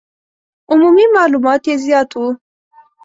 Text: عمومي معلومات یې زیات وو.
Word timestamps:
عمومي 0.71 1.05
معلومات 1.15 1.61
یې 1.69 1.75
زیات 1.85 2.09
وو. 2.17 2.29